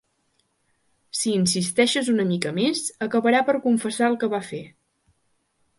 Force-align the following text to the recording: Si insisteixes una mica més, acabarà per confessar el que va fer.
Si 1.19 1.33
insisteixes 1.41 2.09
una 2.15 2.25
mica 2.31 2.55
més, 2.59 2.83
acabarà 3.09 3.45
per 3.51 3.57
confessar 3.69 4.09
el 4.13 4.21
que 4.25 4.33
va 4.35 4.43
fer. 4.53 4.65